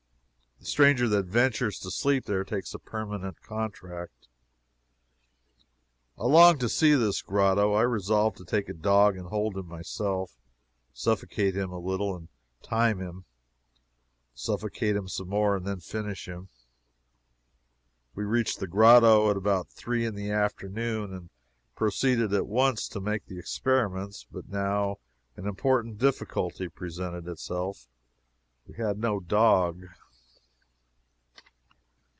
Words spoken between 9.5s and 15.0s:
him myself; suffocate him a little, and time him; suffocate